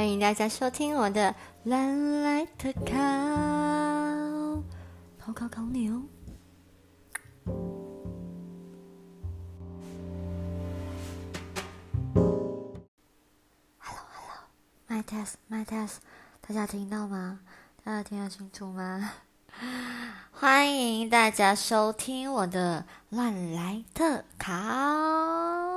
[0.00, 2.96] 欢迎大家收听我的蓝来特考，
[5.18, 6.02] 考考考你哦。
[13.76, 14.06] Hello
[14.88, 15.96] Hello，My test My test，
[16.40, 17.40] 大家听到吗？
[17.84, 19.12] 大家听得清楚吗？
[20.32, 25.69] 欢迎大家收听我的乱来特考。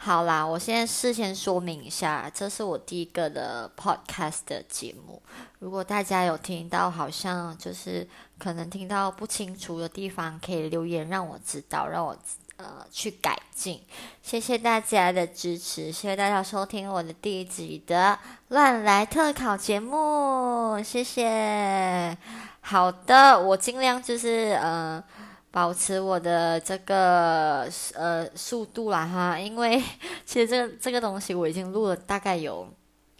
[0.00, 5.20] 好啦，我现在事先说明一下，这是我第一个的 podcast 的节目。
[5.58, 8.06] 如果大家有听到，好像就是
[8.38, 12.16] 可能听到不清楚的地方，可以留言让我知道，让我
[12.58, 13.82] 呃去改进。
[14.22, 18.16] 谢谢大家的支持，谢谢大家收听我的第一集的
[18.50, 22.16] 乱来特考节目，谢谢。
[22.60, 25.02] 好的，我尽量就是呃。
[25.50, 29.82] 保持我的这个呃速度啦哈， 因为
[30.26, 32.68] 其实这个这个东西我已经录了大概有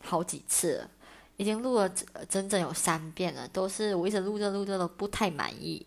[0.02, 0.90] 好几次了，
[1.36, 1.90] 已经录了
[2.28, 5.84] 整整有三遍了，都是我一直录着录着都不太满意，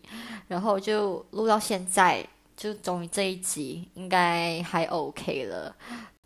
[0.48, 5.74] 然后就录到现在，就终于这一集应该还 OK 了。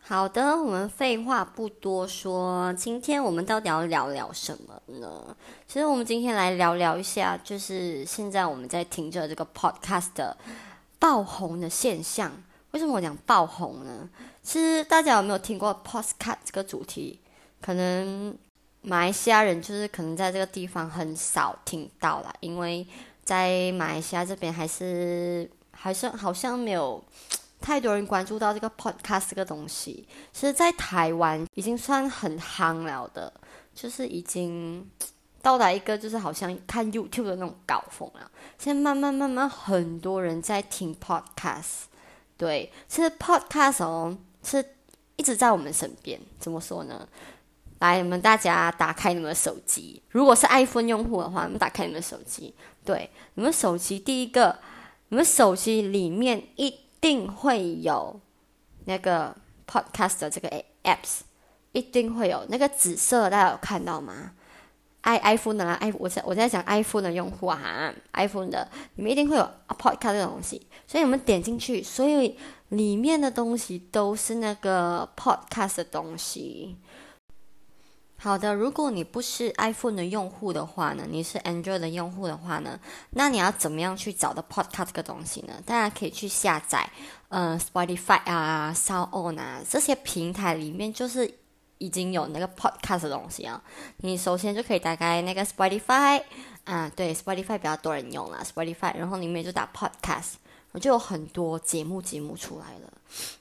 [0.08, 5.36] 好的，我们废话不多说，今天我们到底要聊聊什么呢？
[5.66, 10.32] 其实我们今天来聊聊一下，就是现在我们在听着这个 podcast
[11.00, 12.30] 爆红的现象。
[12.70, 14.08] 为什么我讲爆红呢？
[14.44, 17.18] 其实大家有没有听过 podcast 这个主题？
[17.60, 18.32] 可能
[18.82, 22.86] 马来西亚人就是可能在这个地方很少听到了，因为
[23.24, 27.02] 在马来西亚这边还是还是好像没有。
[27.60, 33.32] 太多人关注到这个 podcast 这个东西，其实，在台湾已经算很夯了的，
[33.74, 34.88] 就是已经
[35.42, 38.30] 到达一个就是好像看 YouTube 的那种高峰了。
[38.58, 41.84] 现在慢慢慢慢，很多人在听 podcast。
[42.36, 44.64] 对，其实 podcast 哦，是
[45.16, 46.20] 一直在我们身边。
[46.38, 47.08] 怎么说呢？
[47.80, 52.54] 来，你们大家打开你们的手机，如果是 iPhone 用户的话，你们打开你们的手机，
[52.84, 54.58] 对，你们手机第一个，
[55.08, 56.85] 你们手机里面一。
[57.06, 58.20] 定会有
[58.86, 59.32] 那个
[59.64, 60.50] podcast 的这个
[60.82, 61.20] apps，
[61.70, 64.32] 一定会有那个紫色，大家有看到吗
[65.02, 72.36] ？i iPhone 的啦，i 我在我在讲 iPhone 的用户啊，iPhone 的，你们一定会有 podcast 这个东西，所以你们点进去，所以
[72.70, 76.76] 里面的东西都是那个 podcast 的东西。
[78.18, 85.52] 好的，如果你不是 iPhone 的用户的话呢，你是 Android 的用户的话呢，那你要怎么样去找到 Podcast 这个东西呢？
[85.66, 86.88] 大家可以去下载，
[87.28, 91.30] 呃，Spotify 啊、SoundOn 啊这些平台里面就是
[91.76, 93.62] 已经有那个 Podcast 的东西啊。
[93.98, 96.22] 你首先就可以打开那个 Spotify，
[96.64, 100.32] 啊，对，Spotify 比较多人用了，Spotify，然后里面就打 Podcast，
[100.72, 102.90] 我就有很多节目节目出来了，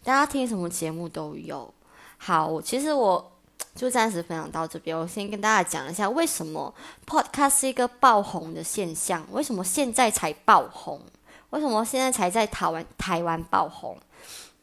[0.04, 1.74] 大家听什么节目都有。
[2.18, 3.32] 好，其实我。
[3.76, 4.98] 就暂时分享到这边。
[4.98, 6.74] 我先跟大家讲一下，为什么
[7.06, 9.26] Podcast 是一个爆红的现象？
[9.32, 11.02] 为什么现在才爆红？
[11.52, 13.98] 为什么现在才在台湾台湾爆红？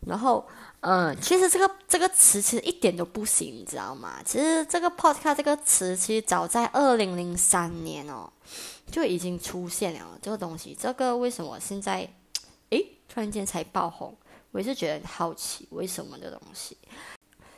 [0.07, 0.45] 然后，
[0.81, 4.21] 嗯，其实这个这个词其实一点都不行，你知道吗？
[4.25, 8.29] 其实这个 Podcast 这个词，其实早在二零零三年哦
[8.91, 10.77] 就已经出现了这个东西。
[10.79, 12.09] 这个为什么现在
[12.71, 14.17] 诶突然间才爆红？
[14.51, 16.77] 我也是觉得很好奇，为什么的东西？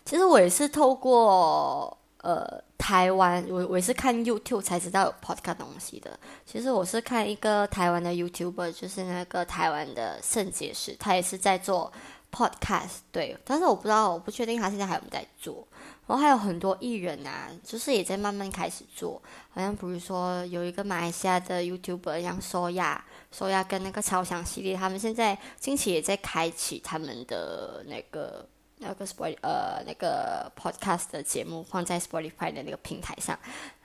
[0.05, 6.19] 其实我也是透过呃台湾，我我也是看 YouTube 才知道有 Podcast 东西的。
[6.45, 11.91] 其实我是看一个台湾的 YouTuber，就是那个台湾的圣结石，他也是在做
[12.31, 13.35] Podcast，对。
[13.45, 15.67] 但是我不知道，我不确定他现在还有没有在做。
[16.07, 19.23] 然后还有很多艺人啊，就是也在慢慢开始做。
[19.51, 28.47] 好像比如说有一个马来西亚的 YouTuber，像 Soya，Soya 跟那个超强系列，他们现在近期也在开启他们的那个。
[28.85, 33.39] 那个 sport 呃那个 Podcast 的节目放在 Spotify 的那个平台上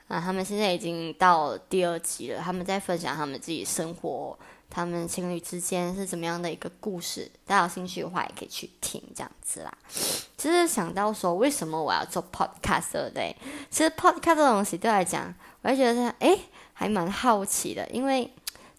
[0.08, 2.40] 啊，他们现在已经到第二集了。
[2.40, 4.36] 他们在分享他们自己生活，
[4.68, 7.30] 他们情侣之间是怎么样的一个故事。
[7.46, 9.72] 大家有兴趣的话，也可以去听这样子啦。
[10.36, 13.36] 其实想到说，为什么我要做 Podcast 对对？
[13.70, 15.32] 其实 Podcast 这东西对来讲，
[15.62, 16.36] 我就觉得哎，
[16.72, 18.30] 还蛮好奇的，因为。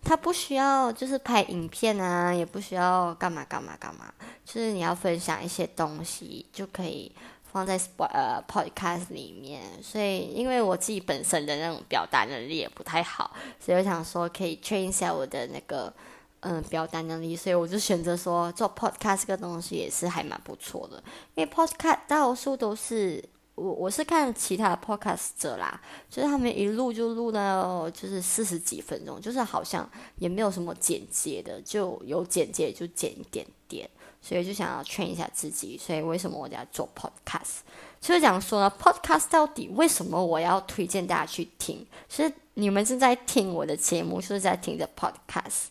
[0.03, 4.11] 它不需要就是拍影片啊，也不需要干嘛干嘛干嘛，
[4.43, 7.11] 就是你要分享一些东西就可以
[7.51, 9.61] 放在 Sp 呃 podcast 里面。
[9.81, 15.93] 所以因为我自己本身的那种表达能力也不太好，所以我想说可以 train 一下我的那个
[16.41, 21.01] 嗯表达能力，所以我就选择说做 podcast 这个东西也是还蛮不错的，
[21.35, 23.23] 因为 podcast 大多数都是。
[23.55, 29.87] 我我是看其他的 podcast 者啦，就是他们一录就录到就是四十几分钟，就是好像
[30.17, 33.87] 也没有什么剪接的，就有剪接就剪一点点，
[34.21, 37.59] 所以就想要劝一下自己，所以为什么我在做 podcast？
[37.99, 41.85] 就是讲说呢，podcast 到底为什么我要推荐大家去听？
[42.09, 45.65] 其实你们正在听我的节目，就是在听着 podcast，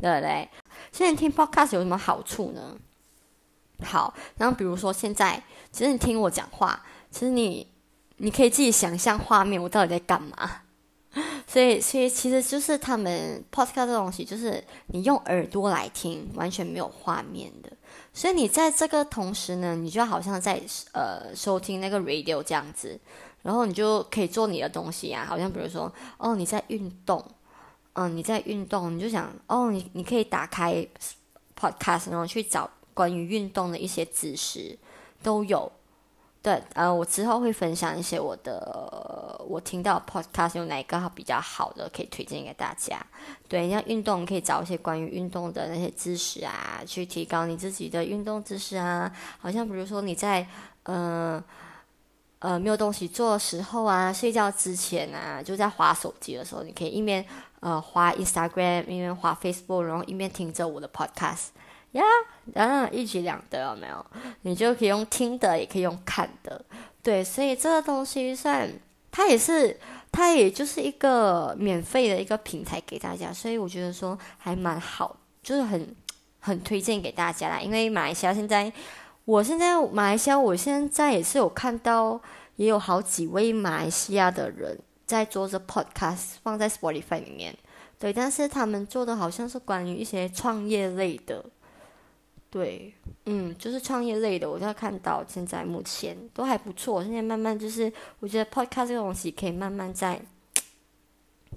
[0.00, 0.48] 对不对？
[0.90, 2.76] 现在听 podcast 有什么好处呢？
[3.84, 7.66] 好，然后比如说现在，其实你听我讲话，其实你
[8.16, 10.62] 你可以自己想象画面，我到底在干嘛？
[11.46, 17.70] 所以，所以其实就是他们 podcast 这东西，就是你用耳朵来听，完全没有画面的。
[18.12, 20.60] 所以你在这个同时呢，你就好像在
[20.92, 22.98] 呃收听那个 radio 这样子，
[23.42, 27.24] 然后你就可以做你的东西啊，好像比如说哦你在运动，
[27.94, 30.86] 嗯你在运动，你就想哦你你可以打开
[31.58, 34.78] podcast，然后去找关于运动的一些知识，
[35.22, 35.70] 都有。
[36.42, 43.04] 对，呃，我之后会分享一些我的我听到 podcast 有哪一个比较好的，可以推荐给大家。
[43.48, 49.12] 对，像运动可以找一些关于运动的那些知识啊，去提高你自己的运动知识啊。
[49.40, 50.46] 好像比如说你在
[50.84, 51.42] 呃
[52.38, 57.26] 呃没有东西做的时候啊，睡觉之前啊，就在划手机的时候，你可以一面
[57.58, 61.48] 呃划 Instagram，一面划 Facebook，然后一面听着我的 podcast。
[61.96, 62.04] 呀，
[62.54, 64.06] 啊，一举两得，有没有？
[64.42, 66.64] 你就可以用听的，也可以用看的，
[67.02, 68.68] 对，所以这个东西算
[69.10, 69.78] 它也是，
[70.12, 75.94] 它也就是一个免费的一个平台给大家，所以我觉得说还蛮好，就是很
[76.38, 77.60] 很推荐给大家啦。
[77.60, 78.72] 因为马来西亚现在，
[79.24, 82.20] 我现在马来西亚，我现在也是有看到，
[82.56, 87.56] 也有好几位马来西亚的人在做着 podcast 放在 Spotify 里面，
[87.98, 91.44] 对，但是他们做的好像是关于一些创业类的。
[92.48, 92.94] 对，
[93.26, 97.02] 嗯，就是创业类的，我就看到现在目前都还不错。
[97.02, 100.18] 现在慢慢就是，我觉得 podcast 这个东西可以慢慢在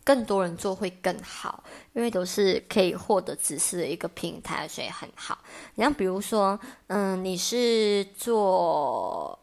[0.03, 1.63] 更多人做会更好，
[1.93, 5.37] 因为都是可以获得知识的一个平台，所以很好。
[5.75, 9.37] 你像比如说，嗯，你是做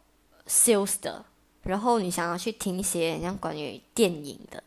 [0.47, 1.25] sales 的，
[1.63, 4.63] 然后你想要去听一些像关于电影的，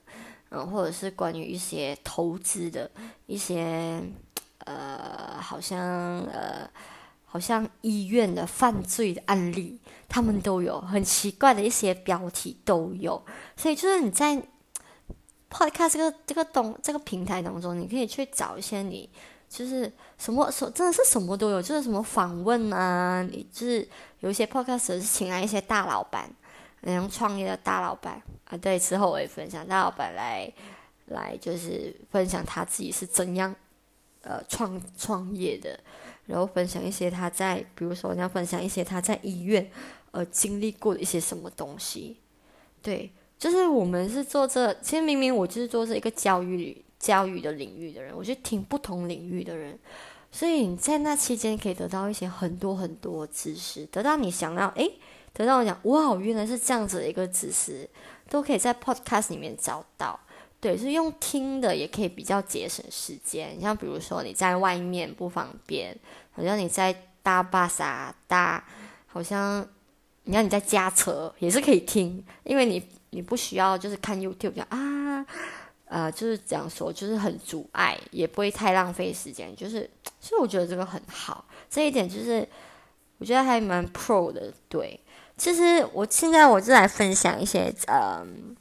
[0.50, 2.90] 嗯，或者是关于一些投资的
[3.28, 4.02] 一些。
[4.70, 5.80] 呃，好像
[6.26, 6.70] 呃，
[7.26, 13.20] 好像医院的犯罪的案例，他们都有很奇怪的一些标题都有，
[13.58, 14.40] 所以就是你在
[15.50, 19.10] Podcast 这个这个东这个平台当中，你可以去找一些你
[19.50, 23.88] 就是什么什真的是什么都有，就是什么访问啊，你就是
[24.20, 26.30] 有一些 Podcast 是请来一些大老板，
[26.82, 30.54] 那种创业的大老板啊，对，之后我也分享大老板来
[31.08, 33.56] 来就是分享他自己是怎样。
[34.22, 35.80] 呃，创创业的，
[36.26, 39.72] 然后分享一些他在，比如说，你要分享一些他在医院
[40.12, 42.18] 呃经历过的一些什么东西。
[42.82, 49.80] 对，就是我们是做这，其实明明我就是做这一个教育教育的领域的人，我觉得听不同领域的人，
[50.32, 54.92] 所以你在那期间可以得到一些很多很多知识，得到你想要，诶，
[55.34, 57.90] 得到我讲，哇，原来是这样子的一个知识，
[58.30, 60.20] 都可以在 Podcast 里面找到。
[60.62, 63.58] 对，是用听的也可以比较节省时间。
[63.62, 65.98] 像比如说你在外面不方便，
[66.32, 68.62] 好像你在搭巴士啊搭，
[69.08, 69.66] 好像
[70.24, 75.26] 你看你在驾车也是可以听，因为你你不需要就是看 YouTube 啊，
[75.86, 79.56] 呃，就是讲说，就是很阻碍，也不会太浪费时间。
[79.56, 79.90] 就是
[80.20, 82.46] 所以我觉得这个很好，这一点就是
[83.18, 84.54] 我觉得还蛮 Pro 的。
[84.68, 85.00] 对，
[85.38, 88.58] 其实我现在我就来分享一些嗯。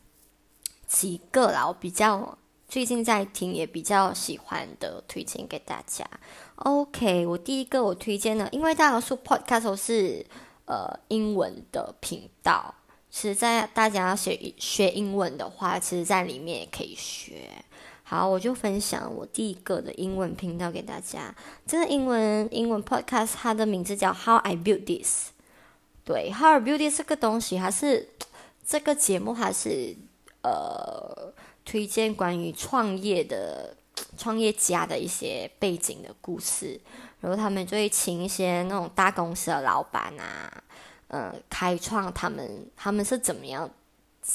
[0.88, 6.04] 几个啦，我比较最近在听，也比较喜欢的，推荐给大家。
[6.57, 10.26] OK，我第一个我推荐的，因为大多数 Podcast 是
[10.64, 12.75] 呃英文的频道，
[13.11, 17.50] 其实，在大家要学学英文的话，其实在里面也可以学。
[18.02, 21.35] 好，我就分享我第一个的英文频道给大家。
[21.66, 25.28] 这个英文英文 Podcast 它的名字叫 How I Build This。
[26.04, 28.09] 对，How I Build This 这个东西还是
[28.66, 29.95] 这个节目还是。
[30.49, 33.76] 呃，推荐关于创业的
[34.17, 36.81] 创业家的一些背景的故事，
[37.21, 40.50] 然后他们就会请一些那种大公司的老板啊，
[41.09, 43.69] 呃，开创他们他们是怎么样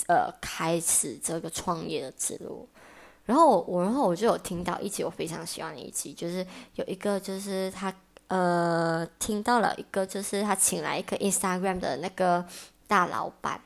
[0.07, 2.67] 呃开始这个创业的之路。
[3.25, 7.91] 然后我然后我就有听到一集我非常喜欢的一集，就是有一个就是他
[8.27, 12.45] 呃听到了一个就是他请来一个 Instagram 的那个
[12.85, 13.59] 大老板，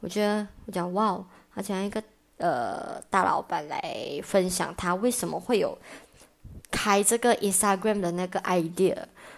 [0.00, 1.22] 我觉得我讲哇。
[1.54, 2.02] 他讲一个
[2.38, 3.82] 呃大老板来
[4.22, 5.76] 分享他为什么会有
[6.70, 8.96] 开这个 Instagram 的那个 idea，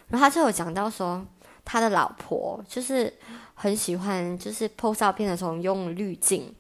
[0.09, 1.25] 然后他就有讲到说
[1.65, 3.13] 他的老婆就是
[3.55, 6.55] 很喜欢就是 po 照片的时候用滤镜，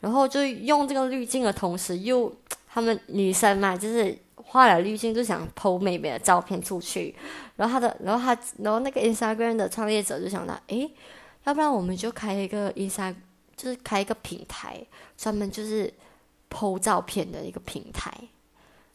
[0.00, 2.34] 然后就用这个滤镜的同时又
[2.72, 7.14] 他们女生嘛就是画了滤镜就想 po 美美的照片出去，
[7.56, 10.90] 然后他的然后他然后那个 Instagram 的创业者就想到诶。
[11.46, 13.14] 要不然我们就开一个 Instagram
[13.56, 14.84] 就是开一个平台，
[15.16, 15.92] 专门就是
[16.50, 18.12] PO 照片的一个平台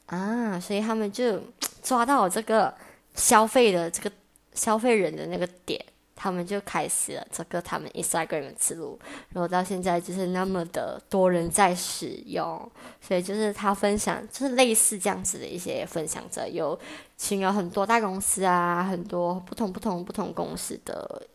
[0.08, 1.42] 啊，所以他们就
[1.84, 2.74] 抓到这个
[3.16, 4.12] 消费的这个
[4.54, 5.84] 消费人的那个点。
[6.22, 9.00] 他们就开始了这个他们 Instagram 之路，
[9.30, 16.78] 然后到现在就是那么的多人在使用，所以就是他分享，就是类似这样子的一些分享者，有
[17.16, 21.26] 请了很多大公司啊，很多不同不同不同公司的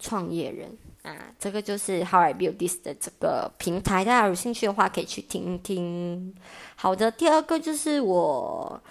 [0.00, 6.34] 创业人啊，这个就是 How I Build This 的这个平台，大家有兴趣的话可以去听听。
[6.74, 8.82] 好的，第二个就是我，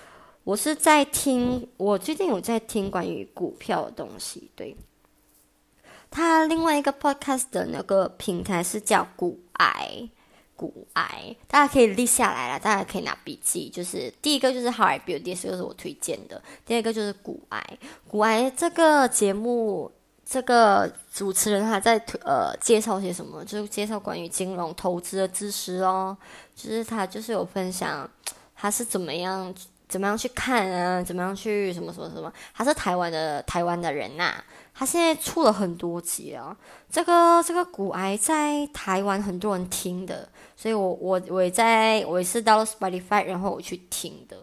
[0.44, 4.76] 我是在听，我最近有在听关于股票的东西，对。
[6.12, 10.10] 他另外一个 podcast 的那个平台是叫“骨癌”，
[10.58, 13.70] 骨癌，大家可以立下来了，大家可以拿笔记。
[13.70, 17.78] 就是第一个就是 How I Build This，就是我推荐的；第二个就是“骨癌”。
[18.10, 19.92] 骨癌这个节目，
[20.30, 23.44] 这个主持人他在呃介绍些什么？
[23.44, 26.16] 就是介绍关于金融投资的知识哦。
[26.56, 28.08] 就是他就是有分享
[28.56, 29.52] 他是怎么样
[29.88, 32.32] 怎么样去看啊，怎么样去什么什么什么。
[32.54, 34.36] 他是台湾的台湾的人呐。
[34.72, 36.56] 他现在出了很多集啊，
[36.92, 44.38] 这个这个骨癌在台湾很多人听的，所以我我我也在我也是到了 Spotify，然后我去听的，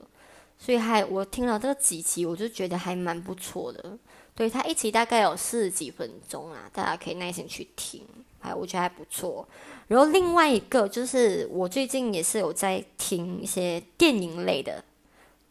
[0.59, 3.99] 所以还我听了这几集，我就觉得还蛮不错的。
[4.35, 8.03] 对他一集大概有四十几分钟啊，大家可以耐心去听，
[8.39, 9.47] 还我觉得还不错。
[9.89, 14.85] 然后另外一个就是我最近也是有在听一些电影类的，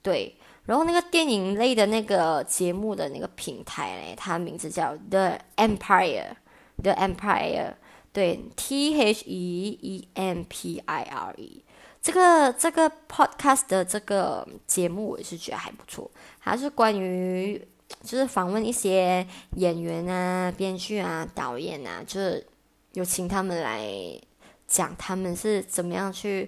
[0.01, 0.35] 对。
[0.65, 7.75] 然后那个电影类的那个节目的那个平台嘞，它名字叫 The Empire，The Empire，
[8.11, 11.63] 对，T H E E M P I R E。
[12.05, 16.09] 这个这个 podcast 的这个节目我是觉得还不错，
[16.39, 17.59] 它是关于
[18.03, 22.45] 就是访问一些演员啊、编剧啊、导演啊，就是
[22.93, 23.89] 有请他们来
[24.67, 26.47] 讲他们是怎么样去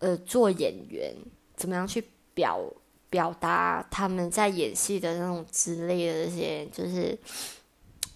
[0.00, 1.14] 呃做演员，
[1.56, 2.04] 怎么样去
[2.34, 2.60] 表。
[3.08, 7.18] 表达他们在演戏的那种之类的这些，就是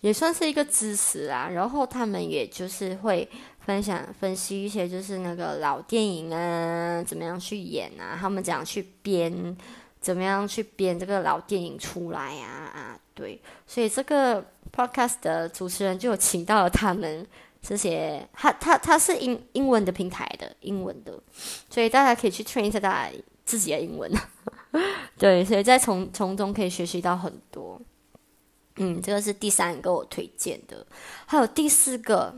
[0.03, 1.49] 也算是一个知识啊。
[1.49, 3.29] 然后他们也就是会
[3.65, 9.57] 分享分析一些，就是那个老电影啊，怎么样去演啊，他们怎样去编，
[10.01, 13.41] 怎么样去编这个老电影出来啊啊，对。
[13.67, 17.27] 所以这个 podcast 的主持人就有请到了他们
[17.63, 21.19] 这些，他他他是英英文的平台的英文的，
[21.71, 23.17] 所以大家可以去 train 一下大家
[23.47, 24.13] 自己的英文。
[25.17, 27.81] 对，所以在从从中可以学习到很多。
[28.77, 30.85] 嗯，这个是第三个我推荐的，
[31.27, 32.35] 还有第四个，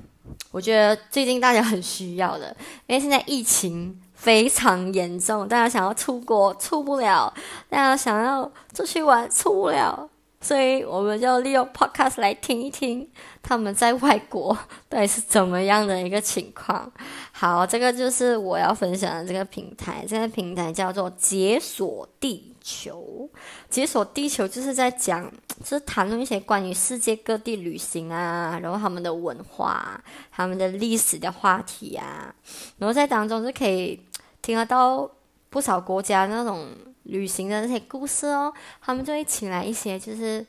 [0.50, 2.54] 我觉得最近大家很需要的，
[2.86, 7.32] 因为现在疫情非常严重，大家想要出国出不了，
[7.68, 10.08] 大家想要出去玩出不了。
[10.38, 13.08] 所以我们就利用 Podcast 来听一听
[13.42, 14.56] 他们在外国
[14.88, 16.92] 到底是怎么样的一个情况。
[17.32, 23.30] 好，这个就是我要分享的这个平台，这个平台叫做“解锁地球”。
[23.70, 25.32] 解锁地球就是在讲，
[25.62, 32.34] 就是谈论一些关于世界各地旅行啊，然后他们的文化、他们的历史的话题啊，
[32.78, 34.02] 然后在当中就可以
[34.42, 35.08] 听得到
[35.48, 36.66] 不少国家那种。
[37.06, 40.44] 旅行的那些故事哦，他们就会请来一些，就是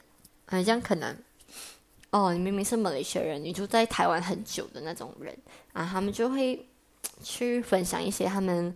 [0.47, 1.15] 好像可能
[2.09, 5.37] 哦，你明明是马来西亚人，你就在台湾很久的那种人
[5.73, 6.67] 啊，他们就会
[7.21, 8.75] 去分享一些他们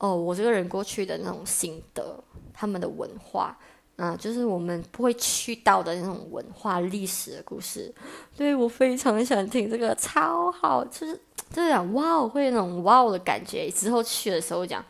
[0.00, 3.56] 哦，我这个人过去的那种心得，他们的文化，
[3.96, 7.94] 啊，就是我们不会去到的那种文化历史的故事。
[8.36, 11.14] 对我非常想听这个，超好，就是
[11.52, 13.70] 就是讲哇，会那种哇的感觉。
[13.70, 14.84] 之后去的时候讲。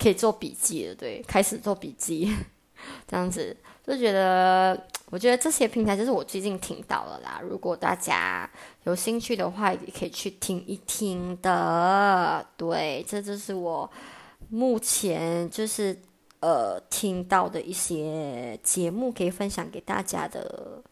[0.00, 2.32] 可以做笔记了，对，开始做笔记，
[3.08, 4.80] 这样子就觉得，
[5.10, 7.40] 我觉得这些平台就是我最近听到了啦。
[7.42, 8.48] 如果大家
[8.84, 12.46] 有兴趣的话，也可以去听一听的。
[12.56, 13.90] 对，这就是我
[14.50, 15.96] 目前就是
[16.40, 20.82] 呃听到的一些节目，可以分享给大家的。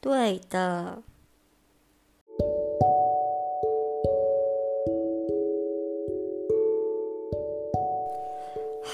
[0.00, 1.02] 对的。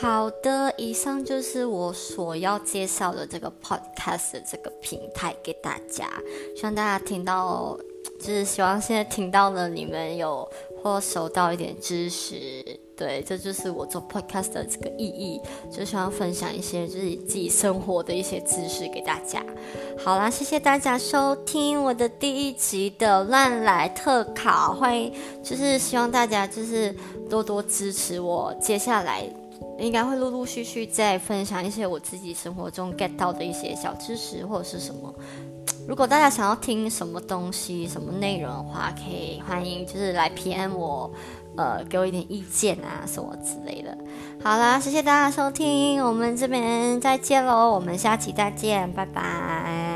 [0.01, 6.09] 好的，以上就是我所要介绍的这个 podcast 的这个平台给大家，
[6.55, 7.77] 希望大家听到，
[8.21, 10.49] 就是希望现在听到了你们有
[10.81, 15.41] 或收到一点知识，对，这就是我做 podcast 的这个意义，
[15.71, 19.41] 就希望分享一些就是自己生活的一些知识给大家。
[20.05, 25.13] 好啦，谢谢大家收听我的第一集的乱来特考，欢迎，
[25.43, 26.93] 就是希望大家就是
[27.31, 29.25] 多多支持我，接下来。
[29.79, 35.15] 应该会陆陆续续再分享一些我自己生活中 get 到的一些小知识或者是什么，
[35.87, 41.09] 如果大家想要听什么东西、什么内容的话，可以欢迎就是来 PM 我，
[41.59, 43.99] 呃，给我一点意见啊，什么之类的。
[44.41, 49.88] 好啦，谢谢大家收听，我们这边再见喽，我们下期再见，拜拜。